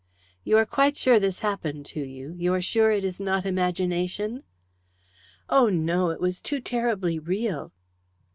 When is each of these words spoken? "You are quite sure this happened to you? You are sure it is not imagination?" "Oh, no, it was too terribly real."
"You 0.43 0.57
are 0.57 0.65
quite 0.65 0.97
sure 0.97 1.19
this 1.19 1.41
happened 1.41 1.85
to 1.93 1.99
you? 1.99 2.33
You 2.35 2.55
are 2.55 2.59
sure 2.63 2.89
it 2.89 3.03
is 3.03 3.19
not 3.21 3.45
imagination?" 3.45 4.41
"Oh, 5.47 5.69
no, 5.69 6.09
it 6.09 6.19
was 6.19 6.41
too 6.41 6.59
terribly 6.59 7.19
real." 7.19 7.71